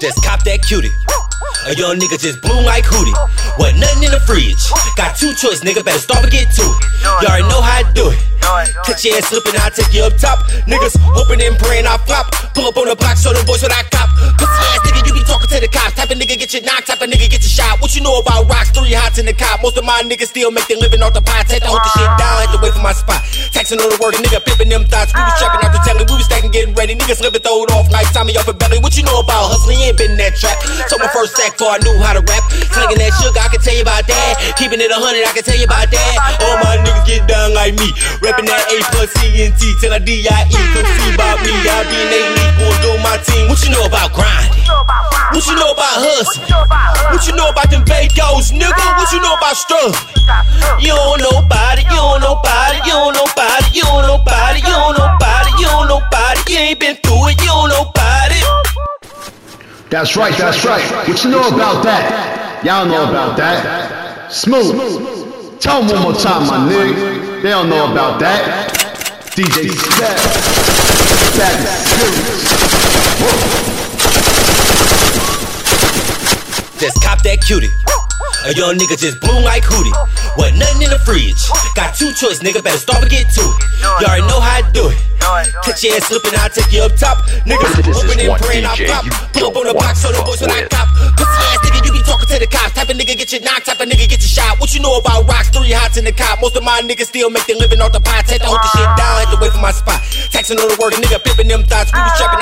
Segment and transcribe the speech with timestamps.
[0.00, 0.90] Just cop that cutie.
[1.68, 3.12] A young nigga just bloom like Hootie.
[3.60, 4.58] What, nothing in the fridge.
[4.96, 6.78] Got two choice, nigga, better stop and get to it.
[7.20, 8.18] You already know how I do it.
[8.82, 10.42] Catch your ass slipping, I'll take you up top.
[10.66, 12.32] Niggas hoping and praying I flop.
[12.56, 14.10] Pull up on the block, show them boys what I cop.
[14.40, 15.94] Pussy ass nigga, you be talking to the cops.
[15.94, 17.78] Type of nigga get you knocked, type of nigga get you shot.
[17.78, 18.74] What you know about rocks?
[18.74, 19.62] Three hots in the cop.
[19.62, 21.46] Most of my niggas still make their living off the pot.
[21.46, 23.22] Had to hold the shit down, had to wait for my spot.
[23.54, 25.14] Taxing on the work, nigga pimping them thoughts.
[25.14, 25.61] We was trapping
[27.12, 28.80] Niggas living, throw it off like Tommy off a belly.
[28.80, 29.76] What you know about hustling?
[29.84, 30.56] You ain't been in that trap.
[30.88, 32.40] So my first sack before I knew how to rap.
[32.72, 34.56] Slinging that sugar, I can tell you about that.
[34.56, 36.14] Keeping it a hundred, I can tell you about that.
[36.40, 37.92] All my niggas get down like me.
[38.24, 40.56] Rapping that A plus C and T till I D I E.
[40.72, 43.44] Come see about me, I be an elite, going do my team.
[43.52, 44.64] What you know about grinding?
[45.36, 46.48] What you know about hustling?
[47.12, 48.84] What you know about them Vagos, nigga?
[48.96, 50.00] What you know about struggling?
[50.80, 53.01] You don't know about it, you don't know about it, you don't
[59.92, 60.80] That's right, that's right.
[61.06, 62.64] What you know about that?
[62.64, 64.32] Y'all know about that.
[64.32, 65.60] Smooth.
[65.60, 67.42] Tell them one more time, my nigga.
[67.42, 68.72] They don't know about that.
[69.36, 70.16] DJ Step.
[71.36, 72.40] That is serious.
[76.80, 77.68] Just cop that cutie.
[78.48, 79.92] A young nigga just bloom like Hootie.
[80.38, 81.36] What, nothing in the fridge.
[81.76, 83.56] Got two choice, nigga, better start to get to it.
[84.00, 85.11] You already know how I do it.
[85.72, 87.24] Catch your ass slipping, I'll take you up top.
[87.48, 89.08] Niggas hoping and praying I DJ pop.
[89.08, 90.84] you Pull up on the box, so the boys when I cop.
[91.16, 92.76] Pussy ass nigga, you be talking to the cops.
[92.76, 94.60] Type of nigga get you knocked, type of nigga get you shot.
[94.60, 95.48] What you know about rocks?
[95.48, 96.44] Three hots in the cop.
[96.44, 98.28] Most of my niggas still make their living off the pot.
[98.28, 100.04] Had to hold the shit down, had to wait for my spot.
[100.28, 101.88] Taxing on the work, nigga pimping them thoughts.
[101.88, 102.41] We was trapping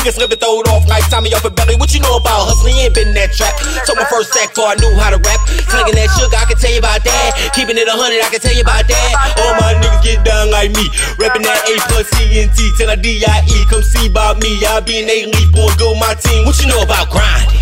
[0.00, 1.76] Niggas living, throw it off like Tommy off a belly.
[1.76, 2.72] What you know about hustling?
[2.80, 3.52] Ain't been that trap.
[3.84, 5.44] So my first sack before I knew how to rap.
[5.68, 7.36] Slinging that sugar, I can tell you about that.
[7.52, 9.12] Keeping it a hundred, I can tell you about that.
[9.44, 10.88] All my niggas get down like me.
[11.20, 13.68] Rapping that A plus C and T till I D I E.
[13.68, 14.48] Come see about me.
[14.64, 16.48] I be an elite, going go my team.
[16.48, 17.60] What you know about grinding?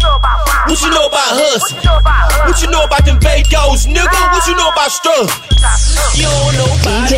[0.70, 1.82] What you know about hustling?
[2.46, 4.20] What you know about them Vagos, nigga?
[4.30, 5.34] What you know about struggling?
[6.14, 7.10] You don't know about